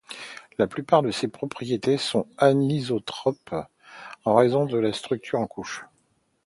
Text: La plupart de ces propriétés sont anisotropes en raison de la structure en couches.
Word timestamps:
La 0.57 0.65
plupart 0.65 1.03
de 1.03 1.11
ces 1.11 1.27
propriétés 1.27 1.99
sont 1.99 2.25
anisotropes 2.39 3.55
en 4.25 4.33
raison 4.33 4.65
de 4.65 4.79
la 4.79 4.93
structure 4.93 5.37
en 5.37 5.45
couches. 5.45 5.85